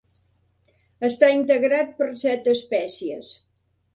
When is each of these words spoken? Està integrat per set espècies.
Està 1.09 1.29
integrat 1.33 1.93
per 2.01 2.09
set 2.23 2.51
espècies. 2.57 3.31